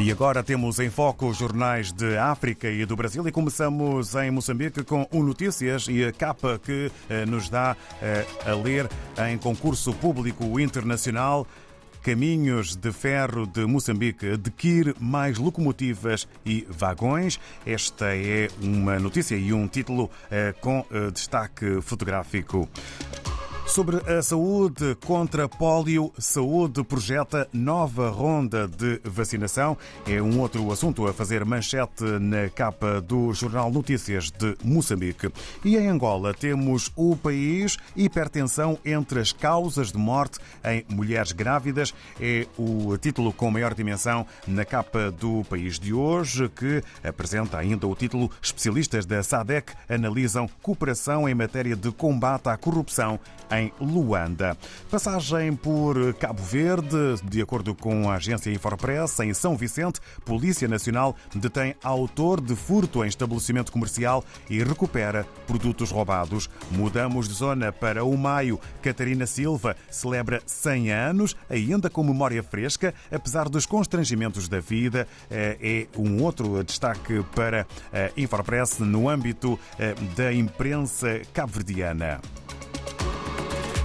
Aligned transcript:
E 0.00 0.10
agora 0.10 0.42
temos 0.42 0.78
em 0.78 0.88
foco 0.88 1.28
os 1.28 1.36
jornais 1.36 1.92
de 1.92 2.16
África 2.16 2.70
e 2.70 2.86
do 2.86 2.96
Brasil 2.96 3.28
e 3.28 3.30
começamos 3.30 4.14
em 4.14 4.30
Moçambique 4.30 4.82
com 4.82 5.06
o 5.12 5.22
Notícias 5.22 5.88
e 5.90 6.02
a 6.02 6.10
capa 6.10 6.58
que 6.58 6.90
eh, 7.10 7.26
nos 7.26 7.50
dá 7.50 7.76
eh, 8.00 8.24
a 8.46 8.54
ler 8.54 8.88
em 9.28 9.36
concurso 9.36 9.92
público 9.92 10.58
internacional. 10.58 11.46
Caminhos 12.02 12.74
de 12.76 12.90
Ferro 12.92 13.46
de 13.46 13.66
Moçambique 13.66 14.26
adquire 14.26 14.94
mais 14.98 15.36
locomotivas 15.36 16.26
e 16.46 16.66
vagões. 16.70 17.38
Esta 17.66 18.16
é 18.16 18.48
uma 18.58 18.98
notícia 18.98 19.36
e 19.36 19.52
um 19.52 19.68
título 19.68 20.10
eh, 20.30 20.54
com 20.62 20.82
destaque 21.12 21.82
fotográfico. 21.82 22.66
Sobre 23.70 23.98
a 23.98 24.20
saúde 24.20 24.96
contra 25.06 25.48
pólio, 25.48 26.12
Saúde 26.18 26.82
projeta 26.82 27.48
nova 27.52 28.10
ronda 28.10 28.66
de 28.66 29.00
vacinação. 29.04 29.78
É 30.04 30.20
um 30.20 30.40
outro 30.40 30.72
assunto 30.72 31.06
a 31.06 31.12
fazer 31.12 31.44
manchete 31.44 32.02
na 32.18 32.48
capa 32.48 33.00
do 33.00 33.32
Jornal 33.32 33.70
Notícias 33.70 34.28
de 34.32 34.56
Moçambique. 34.64 35.30
E 35.64 35.76
em 35.76 35.86
Angola 35.86 36.34
temos 36.34 36.90
o 36.96 37.14
país 37.14 37.76
hipertensão 37.94 38.76
entre 38.84 39.20
as 39.20 39.30
causas 39.30 39.92
de 39.92 39.98
morte 39.98 40.40
em 40.64 40.84
mulheres 40.92 41.30
grávidas. 41.30 41.94
É 42.20 42.48
o 42.58 42.98
título 42.98 43.32
com 43.32 43.52
maior 43.52 43.72
dimensão 43.72 44.26
na 44.48 44.64
capa 44.64 45.12
do 45.12 45.44
país 45.44 45.78
de 45.78 45.94
hoje, 45.94 46.48
que 46.48 46.82
apresenta 47.04 47.58
ainda 47.58 47.86
o 47.86 47.94
título 47.94 48.32
Especialistas 48.42 49.06
da 49.06 49.22
SADEC 49.22 49.74
analisam 49.88 50.50
cooperação 50.60 51.28
em 51.28 51.36
matéria 51.36 51.76
de 51.76 51.92
combate 51.92 52.48
à 52.48 52.56
corrupção 52.56 53.20
em 53.50 53.59
em 53.60 53.72
Luanda. 53.80 54.56
Passagem 54.90 55.54
por 55.54 56.14
Cabo 56.14 56.42
Verde, 56.42 56.96
de 57.22 57.42
acordo 57.42 57.74
com 57.74 58.10
a 58.10 58.14
agência 58.14 58.50
Infopress, 58.50 59.20
em 59.20 59.34
São 59.34 59.56
Vicente, 59.56 60.00
Polícia 60.24 60.66
Nacional 60.66 61.14
detém 61.34 61.74
autor 61.82 62.40
de 62.40 62.56
furto 62.56 63.04
em 63.04 63.08
estabelecimento 63.08 63.70
comercial 63.70 64.24
e 64.48 64.62
recupera 64.62 65.26
produtos 65.46 65.90
roubados. 65.90 66.48
Mudamos 66.70 67.28
de 67.28 67.34
zona 67.34 67.70
para 67.70 68.04
o 68.04 68.16
Maio. 68.16 68.58
Catarina 68.82 69.26
Silva 69.26 69.76
celebra 69.90 70.42
100 70.46 70.90
anos, 70.92 71.36
ainda 71.48 71.90
com 71.90 72.02
memória 72.02 72.42
fresca, 72.42 72.94
apesar 73.10 73.48
dos 73.48 73.66
constrangimentos 73.66 74.48
da 74.48 74.60
vida. 74.60 75.06
Eh, 75.30 75.86
é 75.94 75.98
um 75.98 76.22
outro 76.22 76.62
destaque 76.64 77.22
para 77.34 77.66
a 77.92 78.10
Infopress 78.16 78.78
no 78.78 79.08
âmbito 79.08 79.58
eh, 79.78 79.94
da 80.16 80.32
imprensa 80.32 81.20
cabo-verdiana. 81.32 82.20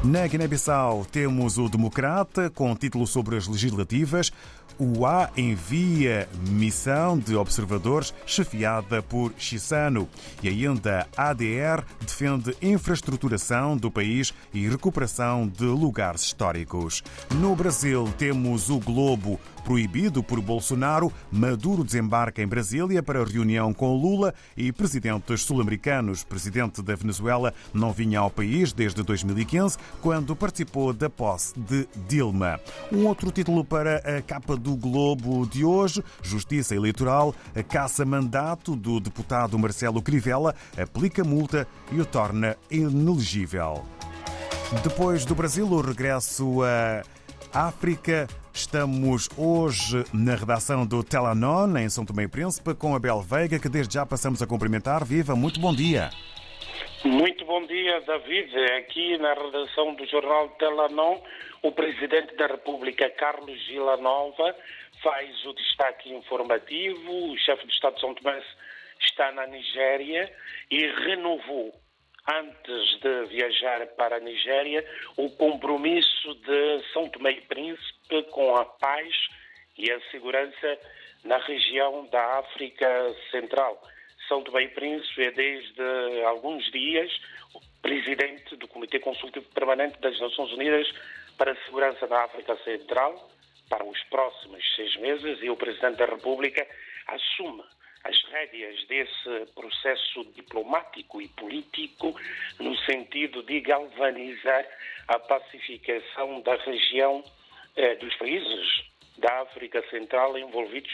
Na 0.05 0.27
Guiné-Bissau 0.27 1.03
temos 1.11 1.57
o 1.57 1.67
Democrata, 1.67 2.47
com 2.51 2.75
título 2.75 3.07
sobre 3.07 3.37
as 3.37 3.47
legislativas. 3.47 4.31
O 4.77 5.05
A 5.05 5.29
envia 5.37 6.27
missão 6.49 7.17
de 7.17 7.35
observadores 7.35 8.13
chefiada 8.25 9.01
por 9.01 9.33
Chissano. 9.37 10.09
E 10.43 10.49
ainda 10.49 11.07
a 11.15 11.29
ADR 11.29 11.83
defende 12.01 12.55
infraestruturação 12.61 13.77
do 13.77 13.89
país 13.89 14.33
e 14.53 14.67
recuperação 14.67 15.47
de 15.47 15.63
lugares 15.63 16.23
históricos. 16.23 17.01
No 17.35 17.55
Brasil 17.55 18.13
temos 18.17 18.69
o 18.69 18.79
Globo 18.79 19.39
Proibido 19.65 20.21
por 20.21 20.39
Bolsonaro, 20.39 21.11
Maduro 21.31 21.83
desembarca 21.83 22.39
em 22.39 22.47
Brasília 22.47 23.01
para 23.01 23.25
reunião 23.25 23.73
com 23.73 23.97
Lula 23.97 24.31
e 24.55 24.71
presidentes 24.71 25.41
sul-americanos. 25.41 26.23
Presidente 26.23 26.83
da 26.83 26.93
Venezuela 26.93 27.51
não 27.73 27.91
vinha 27.91 28.19
ao 28.19 28.29
país 28.29 28.71
desde 28.71 29.01
2015, 29.01 29.75
quando 30.03 30.35
participou 30.35 30.93
da 30.93 31.09
posse 31.09 31.59
de 31.59 31.87
Dilma. 32.07 32.59
Um 32.91 33.07
outro 33.07 33.31
título 33.31 33.65
para 33.65 33.97
a 34.17 34.21
capa 34.21 34.54
do 34.55 34.75
Globo 34.75 35.45
de 35.47 35.63
hoje: 35.65 36.03
Justiça 36.21 36.75
Eleitoral, 36.75 37.33
a 37.55 37.63
caça-mandato 37.63 38.75
do 38.75 38.99
deputado 38.99 39.57
Marcelo 39.57 40.01
Crivella 40.01 40.55
aplica 40.77 41.23
multa 41.23 41.67
e 41.91 41.99
o 41.99 42.05
torna 42.05 42.57
inelegível. 42.69 43.83
Depois 44.83 45.25
do 45.25 45.35
Brasil, 45.35 45.67
o 45.67 45.81
regresso 45.81 46.63
a 46.63 47.03
África. 47.67 48.27
Estamos 48.53 49.29
hoje 49.37 50.05
na 50.13 50.35
redação 50.35 50.85
do 50.85 51.03
Telanon, 51.03 51.77
em 51.77 51.89
São 51.89 52.05
Tomé 52.05 52.23
e 52.23 52.27
Príncipe, 52.27 52.73
com 52.73 52.95
a 52.95 52.99
Bel 52.99 53.21
Veiga, 53.21 53.59
que 53.59 53.69
desde 53.69 53.93
já 53.93 54.05
passamos 54.05 54.41
a 54.41 54.47
cumprimentar. 54.47 55.05
Viva, 55.05 55.35
muito 55.35 55.59
bom 55.59 55.73
dia. 55.73 56.09
Muito 57.03 57.45
bom 57.45 57.65
dia, 57.65 58.01
David. 58.01 58.53
Aqui 58.77 59.17
na 59.17 59.33
redação 59.33 59.93
do 59.95 60.05
jornal 60.07 60.49
Telanon, 60.57 61.17
o 61.65 61.71
Presidente 61.71 62.35
da 62.35 62.45
República, 62.45 63.09
Carlos 63.09 63.65
Villanova, 63.65 64.55
faz 65.01 65.45
o 65.45 65.53
destaque 65.53 66.13
informativo. 66.13 67.31
O 67.31 67.37
chefe 67.39 67.65
de 67.65 67.73
Estado 67.73 67.95
de 67.95 68.01
São 68.01 68.13
Tomé 68.13 68.39
está 68.99 69.31
na 69.31 69.47
Nigéria 69.47 70.31
e 70.69 70.85
renovou 70.85 71.73
antes 72.27 72.99
de 72.99 73.25
viajar 73.29 73.85
para 73.97 74.17
a 74.17 74.19
Nigéria, 74.19 74.85
o 75.17 75.27
compromisso 75.31 76.35
de 76.35 76.83
São 76.93 77.09
Tomé 77.09 77.31
e 77.31 77.41
Príncipe 77.41 78.23
com 78.29 78.55
a 78.55 78.65
paz 78.65 79.15
e 79.75 79.91
a 79.91 79.99
segurança 80.11 80.79
na 81.23 81.37
região 81.39 82.05
da 82.11 82.39
África 82.39 83.15
Central. 83.31 83.81
São 84.27 84.43
Tomé 84.43 84.65
e 84.65 84.69
Príncipe 84.69 85.23
é 85.23 85.31
desde 85.31 86.23
alguns 86.25 86.71
dias 86.71 87.11
presidente 87.81 88.55
do 88.55 88.67
Comitê 88.67 88.99
Consultivo 88.99 89.45
Permanente 89.53 89.99
das 89.99 90.19
Nações 90.19 90.51
Unidas 90.53 90.87
para 91.37 91.51
a 91.51 91.65
Segurança 91.65 92.07
da 92.07 92.23
África 92.23 92.55
Central 92.63 93.29
para 93.69 93.83
os 93.83 94.01
próximos 94.03 94.63
seis 94.75 94.95
meses 94.97 95.39
e 95.41 95.49
o 95.49 95.57
Presidente 95.57 95.97
da 95.97 96.05
República 96.05 96.65
assume 97.07 97.63
as 98.03 98.21
rédeas 98.25 98.85
desse 98.85 99.51
processo 99.55 100.23
diplomático 100.35 101.21
e 101.21 101.27
político 101.29 102.15
no 102.59 102.77
sentido 102.79 103.41
de 103.43 103.59
galvanizar 103.61 104.65
a 105.07 105.17
pacificação 105.17 106.41
da 106.41 106.55
região 106.55 107.23
eh, 107.75 107.95
dos 107.95 108.15
países 108.15 108.85
da 109.17 109.41
África 109.41 109.83
Central 109.89 110.37
envolvidos 110.37 110.91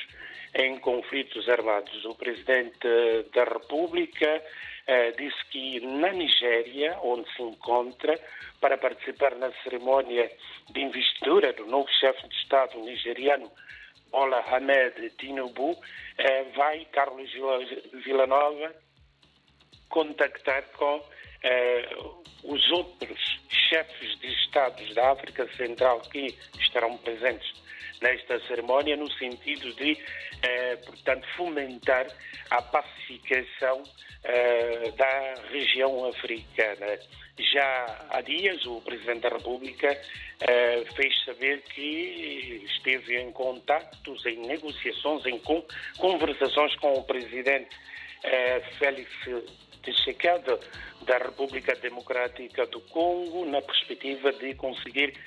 em 0.55 0.79
conflitos 0.79 1.49
armados. 1.49 2.05
O 2.05 2.15
Presidente 2.15 2.77
da 3.33 3.43
República 3.43 4.41
eh, 4.91 5.13
disse 5.17 5.41
que 5.49 5.79
na 5.79 6.11
Nigéria, 6.11 6.99
onde 7.01 7.25
se 7.33 7.41
encontra, 7.41 8.19
para 8.59 8.77
participar 8.77 9.33
na 9.37 9.49
cerimónia 9.63 10.29
de 10.69 10.81
investidura 10.81 11.53
do 11.53 11.65
novo 11.65 11.87
chefe 11.99 12.27
de 12.27 12.35
Estado 12.35 12.77
nigeriano, 12.77 13.49
Ola 14.11 14.43
Hamed 14.51 15.11
Tinubu, 15.17 15.77
eh, 16.17 16.43
vai 16.57 16.83
Carlos 16.91 17.31
Villanova 18.03 18.75
contactar 19.87 20.63
com 20.73 21.01
eh, 21.41 21.87
os 22.43 22.71
outros 22.71 23.39
chefes 23.69 24.19
de 24.19 24.27
Estados 24.43 24.93
da 24.93 25.11
África 25.11 25.47
Central 25.55 26.01
que 26.01 26.37
estarão 26.59 26.97
presentes 26.97 27.49
nesta 28.01 28.39
cerimónia, 28.47 28.97
no 28.97 29.09
sentido 29.13 29.73
de, 29.75 29.97
eh, 30.41 30.75
portanto, 30.85 31.25
fomentar 31.37 32.07
a 32.49 32.61
pacificação 32.61 33.83
eh, 34.23 34.91
da 34.97 35.33
região 35.51 36.07
africana. 36.07 36.99
Já 37.39 38.05
há 38.09 38.21
dias, 38.21 38.65
o 38.65 38.81
Presidente 38.81 39.21
da 39.21 39.29
República 39.29 39.99
eh, 40.41 40.83
fez 40.95 41.25
saber 41.25 41.61
que 41.61 42.63
esteve 42.75 43.17
em 43.17 43.31
contactos, 43.31 44.25
em 44.25 44.37
negociações, 44.45 45.25
em 45.25 45.41
conversações 45.97 46.75
com 46.75 46.93
o 46.93 47.03
Presidente 47.03 47.75
eh, 48.23 48.61
Félix 48.77 49.09
Tshisekedi 49.81 50.59
da 51.05 51.17
República 51.17 51.75
Democrática 51.75 52.65
do 52.67 52.79
Congo, 52.81 53.45
na 53.45 53.61
perspectiva 53.61 54.31
de 54.33 54.53
conseguir 54.53 55.17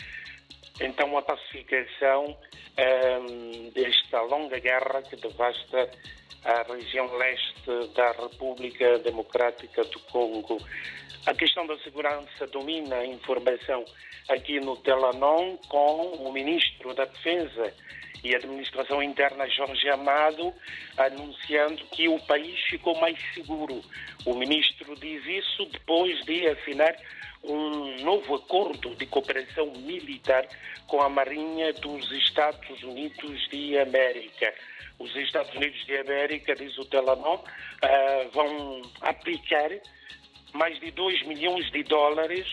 então 0.80 1.16
a 1.16 1.22
pacificação 1.22 2.36
um, 2.78 3.70
desta 3.70 4.20
longa 4.22 4.58
guerra 4.58 5.02
que 5.02 5.16
devasta 5.16 5.90
a 6.44 6.62
região 6.72 7.06
leste 7.16 7.94
da 7.94 8.12
República 8.12 8.98
Democrática 8.98 9.82
do 9.84 9.98
Congo. 10.00 10.58
A 11.26 11.34
questão 11.34 11.66
da 11.66 11.78
segurança 11.78 12.46
domina 12.48 12.96
a 12.96 13.06
informação 13.06 13.84
aqui 14.28 14.60
no 14.60 14.76
Telanon 14.76 15.56
com 15.68 16.12
o 16.18 16.32
ministro 16.32 16.92
da 16.94 17.06
Defesa 17.06 17.72
e 18.22 18.34
Administração 18.34 19.02
Interna 19.02 19.48
Jorge 19.48 19.88
Amado 19.88 20.52
anunciando 20.96 21.84
que 21.86 22.08
o 22.08 22.18
país 22.20 22.58
ficou 22.64 22.98
mais 23.00 23.18
seguro. 23.34 23.80
O 24.26 24.34
ministro 24.34 24.94
diz 24.96 25.24
isso 25.26 25.66
depois 25.66 26.18
de 26.24 26.46
assinar 26.48 26.94
um 27.44 28.02
novo 28.02 28.36
acordo 28.36 28.94
de 28.96 29.06
cooperação 29.06 29.72
militar 29.76 30.46
com 30.86 31.00
a 31.00 31.08
Marinha 31.08 31.72
dos 31.74 32.10
Estados 32.12 32.82
Unidos 32.82 33.48
de 33.50 33.78
América. 33.78 34.52
Os 34.98 35.14
Estados 35.16 35.54
Unidos 35.54 35.84
de 35.86 35.96
América, 35.98 36.54
diz 36.54 36.76
o 36.78 36.84
Telamon, 36.84 37.36
uh, 37.36 38.30
vão 38.32 38.82
aplicar 39.00 39.70
mais 40.52 40.78
de 40.80 40.90
2 40.92 41.26
milhões 41.26 41.70
de 41.72 41.82
dólares 41.82 42.46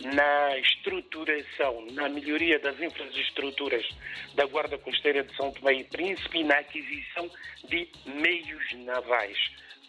na 0.00 0.58
estruturação, 0.58 1.86
na 1.92 2.08
melhoria 2.08 2.58
das 2.58 2.78
infraestruturas 2.80 3.86
da 4.34 4.44
Guarda 4.44 4.76
Costeira 4.76 5.22
de 5.22 5.34
São 5.36 5.52
Tomé 5.52 5.74
e 5.74 5.84
Príncipe 5.84 6.40
e 6.40 6.44
na 6.44 6.58
aquisição 6.58 7.30
de 7.68 7.88
meios 8.04 8.72
navais 8.84 9.38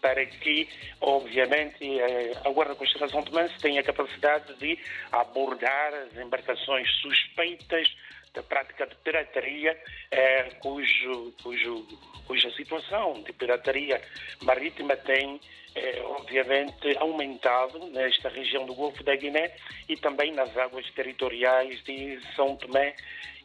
para 0.05 0.23
que, 0.23 0.69
obviamente, 1.01 1.83
eh, 1.99 2.33
a 2.45 2.49
Guarda 2.51 2.75
de 2.75 3.09
São 3.09 3.23
Tomé 3.23 3.49
tenha 3.59 3.81
a 3.81 3.83
capacidade 3.83 4.53
de 4.59 4.77
abordar 5.11 5.95
as 5.95 6.15
embarcações 6.15 6.87
suspeitas 7.01 7.91
da 8.31 8.43
prática 8.43 8.85
de 8.85 8.93
pirataria, 8.97 9.75
eh, 10.11 10.51
cujo, 10.61 11.33
cujo, 11.41 11.87
cuja 12.27 12.51
situação 12.51 13.23
de 13.23 13.33
pirataria 13.33 13.99
marítima 14.43 14.95
tem, 14.95 15.41
eh, 15.73 15.99
obviamente, 16.03 16.95
aumentado 16.97 17.79
nesta 17.87 18.29
região 18.29 18.63
do 18.67 18.75
Golfo 18.75 19.03
da 19.03 19.15
Guiné 19.15 19.55
e 19.89 19.97
também 19.97 20.31
nas 20.33 20.55
águas 20.55 20.87
territoriais 20.91 21.83
de 21.83 22.19
São 22.35 22.55
Tomé 22.57 22.95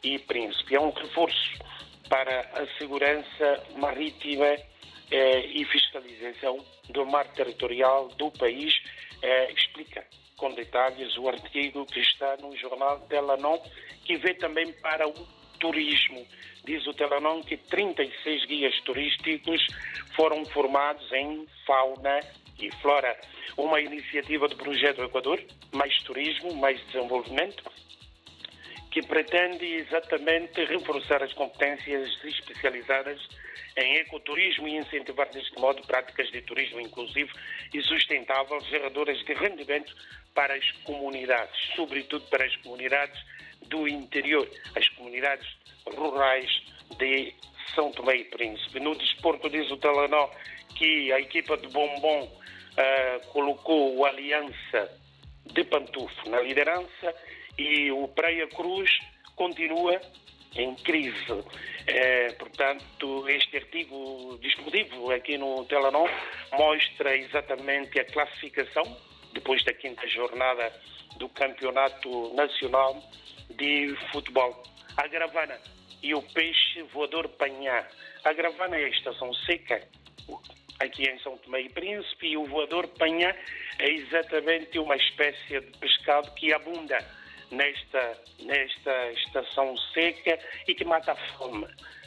e 0.02 0.18
Príncipe. 0.18 0.76
É 0.76 0.80
um 0.80 0.90
reforço 0.90 1.58
para 2.10 2.40
a 2.52 2.66
segurança 2.76 3.64
marítima 3.76 4.58
eh, 5.10 5.46
e 5.46 5.64
fiscalização 5.64 6.64
do 6.88 7.04
mar 7.06 7.26
territorial 7.32 8.08
do 8.16 8.30
país, 8.30 8.74
eh, 9.22 9.52
explica 9.52 10.06
com 10.36 10.54
detalhes 10.54 11.16
o 11.18 11.28
artigo 11.28 11.84
que 11.84 12.00
está 12.00 12.36
no 12.38 12.56
jornal 12.56 13.00
Telanon, 13.08 13.58
que 14.04 14.16
vê 14.16 14.34
também 14.34 14.72
para 14.80 15.06
o 15.06 15.12
turismo. 15.58 16.26
Diz 16.64 16.86
o 16.86 16.94
Telanon 16.94 17.42
que 17.42 17.56
36 17.56 18.46
guias 18.46 18.80
turísticos 18.80 19.66
foram 20.16 20.44
formados 20.46 21.12
em 21.12 21.46
fauna 21.66 22.20
e 22.58 22.70
flora. 22.76 23.18
Uma 23.56 23.80
iniciativa 23.80 24.48
do 24.48 24.56
Projeto 24.56 25.02
Equador, 25.02 25.42
Mais 25.72 25.94
Turismo, 26.02 26.54
Mais 26.54 26.80
Desenvolvimento, 26.86 27.64
que 28.90 29.02
pretende 29.02 29.64
exatamente 29.64 30.64
reforçar 30.64 31.22
as 31.22 31.32
competências 31.34 32.08
especializadas 32.24 33.20
em 33.76 33.96
ecoturismo 33.98 34.68
e 34.68 34.76
incentivar 34.76 35.28
deste 35.30 35.58
modo 35.58 35.82
práticas 35.86 36.30
de 36.30 36.40
turismo 36.42 36.80
inclusivo 36.80 37.32
e 37.72 37.80
sustentável, 37.82 38.60
geradoras 38.62 39.18
de 39.24 39.32
rendimento 39.34 39.94
para 40.34 40.54
as 40.54 40.70
comunidades, 40.84 41.54
sobretudo 41.74 42.24
para 42.26 42.44
as 42.44 42.54
comunidades 42.56 43.18
do 43.66 43.86
interior, 43.88 44.48
as 44.76 44.88
comunidades 44.90 45.46
rurais 45.86 46.50
de 46.98 47.34
São 47.74 47.92
Tomé 47.92 48.16
e 48.16 48.24
Príncipe. 48.24 48.80
No 48.80 48.94
desporto 48.94 49.48
diz 49.48 49.70
o 49.70 49.76
Telenó 49.76 50.30
que 50.76 51.12
a 51.12 51.20
equipa 51.20 51.56
de 51.56 51.68
Bombom 51.68 52.24
uh, 52.24 53.26
colocou 53.28 53.96
o 53.96 54.04
Aliança 54.04 54.90
de 55.46 55.64
Pantufo 55.64 56.28
na 56.28 56.40
liderança 56.40 57.14
e 57.58 57.90
o 57.90 58.08
Praia 58.08 58.46
Cruz 58.48 58.90
continua 59.36 60.00
em 60.54 60.74
crise. 60.76 61.44
É, 61.86 62.32
portanto, 62.32 63.28
este 63.28 63.56
artigo 63.56 64.38
disponível 64.40 65.10
aqui 65.10 65.38
no 65.38 65.64
Telanon 65.64 66.08
mostra 66.52 67.16
exatamente 67.16 67.98
a 68.00 68.04
classificação 68.04 68.84
depois 69.32 69.64
da 69.64 69.72
quinta 69.72 70.06
jornada 70.08 70.72
do 71.16 71.28
Campeonato 71.28 72.34
Nacional 72.34 73.02
de 73.50 73.94
Futebol. 74.12 74.62
A 74.96 75.06
Gravana 75.06 75.58
e 76.02 76.14
o 76.14 76.22
Peixe 76.22 76.82
Voador 76.92 77.28
Panhá. 77.28 77.86
A 78.24 78.32
Gravana 78.32 78.76
é 78.76 78.84
a 78.84 78.88
estação 78.88 79.32
seca, 79.34 79.86
aqui 80.80 81.08
em 81.08 81.18
São 81.20 81.36
Tomé 81.38 81.62
e 81.62 81.68
Príncipe, 81.68 82.28
e 82.28 82.36
o 82.36 82.44
Voador 82.44 82.88
Panhá 82.88 83.34
é 83.78 83.90
exatamente 83.90 84.78
uma 84.78 84.96
espécie 84.96 85.60
de 85.60 85.78
pescado 85.78 86.30
que 86.34 86.52
abunda 86.52 86.98
nesta, 87.50 88.18
nesta 88.40 89.12
estação 89.12 89.76
seca 89.92 90.38
e 90.66 90.74
que 90.74 90.84
mata 90.84 91.12
a 91.12 91.16
fome. 91.36 91.66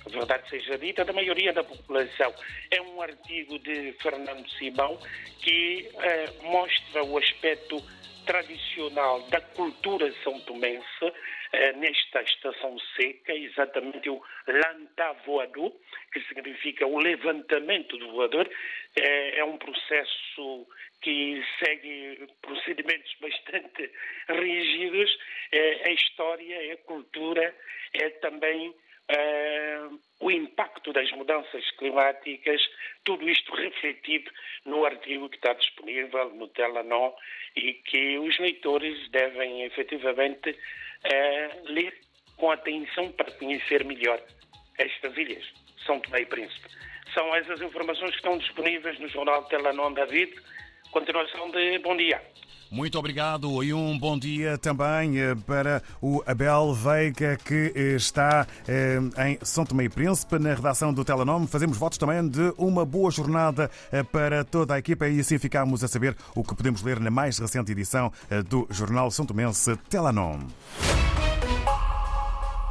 Verdade 0.09 0.49
seja 0.49 0.77
dita, 0.77 1.05
da 1.05 1.13
maioria 1.13 1.53
da 1.53 1.63
população. 1.63 2.33
É 2.69 2.81
um 2.81 3.01
artigo 3.01 3.57
de 3.59 3.93
Fernando 4.01 4.47
Simão 4.51 4.97
que 5.39 5.89
eh, 6.01 6.29
mostra 6.43 7.03
o 7.03 7.17
aspecto 7.17 7.81
tradicional 8.25 9.21
da 9.29 9.41
cultura 9.41 10.11
são 10.23 10.39
tomense 10.41 11.13
eh, 11.51 11.73
nesta 11.73 12.21
estação 12.21 12.77
seca, 12.95 13.33
exatamente 13.33 14.09
o 14.09 14.21
lanta 14.47 15.13
voador, 15.25 15.71
que 16.11 16.21
significa 16.21 16.85
o 16.87 16.99
levantamento 16.99 17.97
do 17.97 18.11
voador. 18.11 18.49
Eh, 18.95 19.39
é 19.39 19.43
um 19.43 19.57
processo 19.57 20.67
que 21.01 21.43
segue 21.59 22.27
procedimentos 22.41 23.13
bastante 23.19 23.91
rígidos. 24.29 25.17
É, 25.51 25.89
a 25.89 25.91
história, 25.91 26.73
a 26.73 26.77
cultura, 26.77 27.55
é 27.93 28.09
também 28.09 28.73
é, 29.09 29.79
o 30.19 30.31
impacto 30.31 30.93
das 30.93 31.11
mudanças 31.11 31.69
climáticas, 31.71 32.61
tudo 33.03 33.29
isto 33.29 33.53
refletido 33.55 34.31
no 34.65 34.85
artigo 34.85 35.29
que 35.29 35.35
está 35.35 35.53
disponível 35.53 36.29
no 36.31 36.47
Telanon 36.47 37.11
e 37.55 37.73
que 37.73 38.17
os 38.17 38.37
leitores 38.39 39.09
devem 39.09 39.63
efetivamente 39.63 40.57
é, 41.03 41.61
ler 41.65 41.93
com 42.37 42.51
atenção 42.51 43.11
para 43.11 43.31
conhecer 43.31 43.83
melhor 43.83 44.21
estas 44.77 45.15
ilhas, 45.17 45.45
São 45.85 45.99
Tomé 45.99 46.21
e 46.21 46.25
Príncipe. 46.25 46.67
São 47.13 47.35
essas 47.35 47.61
informações 47.61 48.11
que 48.11 48.17
estão 48.17 48.37
disponíveis 48.37 48.97
no 48.99 49.07
jornal 49.07 49.43
Telanon 49.45 49.93
David 49.93 50.33
Continuação 50.93 51.49
de 51.49 51.79
bom 51.79 51.97
dia. 51.97 52.21
Muito 52.73 52.97
obrigado 52.97 53.63
e 53.63 53.71
um 53.71 53.95
bom 53.99 54.17
dia 54.17 54.57
também 54.57 55.19
eh, 55.19 55.35
para 55.35 55.83
o 56.01 56.23
Abel 56.25 56.73
Veiga, 56.73 57.37
que 57.37 57.71
eh, 57.75 57.95
está 57.95 58.47
eh, 58.67 58.97
em 59.27 59.37
São 59.43 59.63
Tomé 59.63 59.83
e 59.83 59.89
Príncipe, 59.89 60.39
na 60.39 60.55
redação 60.55 60.91
do 60.91 61.05
Telenome. 61.05 61.45
Fazemos 61.45 61.77
votos 61.77 61.99
também 61.99 62.27
de 62.27 62.51
uma 62.57 62.83
boa 62.83 63.11
jornada 63.11 63.69
para 64.11 64.43
toda 64.43 64.73
a 64.73 64.79
equipa 64.79 65.07
e 65.07 65.19
assim 65.19 65.37
ficamos 65.37 65.83
a 65.83 65.87
saber 65.87 66.17
o 66.33 66.43
que 66.43 66.55
podemos 66.55 66.81
ler 66.81 66.99
na 66.99 67.11
mais 67.11 67.37
recente 67.37 67.71
edição 67.71 68.11
do 68.49 68.67
jornal 68.71 69.11
São 69.11 69.23
Tomense 69.23 69.77
Telenome. 69.87 70.47